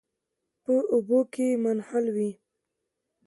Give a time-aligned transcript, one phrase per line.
[0.63, 2.31] په اوبو کې منحل وي.